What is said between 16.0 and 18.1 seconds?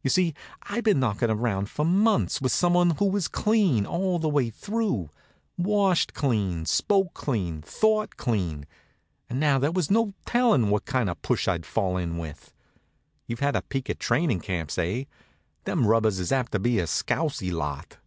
is apt to be a scousy lot.